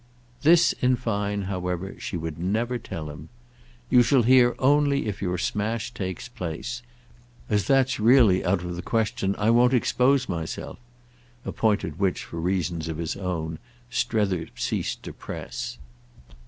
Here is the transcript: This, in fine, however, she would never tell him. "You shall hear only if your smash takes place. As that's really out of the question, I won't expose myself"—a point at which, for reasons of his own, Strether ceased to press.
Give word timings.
This, 0.41 0.73
in 0.81 0.95
fine, 0.95 1.43
however, 1.43 1.93
she 1.99 2.17
would 2.17 2.39
never 2.39 2.79
tell 2.79 3.11
him. 3.11 3.29
"You 3.91 4.01
shall 4.01 4.23
hear 4.23 4.55
only 4.57 5.05
if 5.05 5.21
your 5.21 5.37
smash 5.37 5.93
takes 5.93 6.27
place. 6.27 6.81
As 7.51 7.67
that's 7.67 7.99
really 7.99 8.43
out 8.43 8.63
of 8.63 8.75
the 8.75 8.81
question, 8.81 9.35
I 9.37 9.51
won't 9.51 9.75
expose 9.75 10.27
myself"—a 10.27 11.51
point 11.51 11.85
at 11.85 11.99
which, 11.99 12.23
for 12.23 12.41
reasons 12.41 12.87
of 12.87 12.97
his 12.97 13.15
own, 13.15 13.59
Strether 13.91 14.47
ceased 14.55 15.03
to 15.03 15.13
press. 15.13 15.77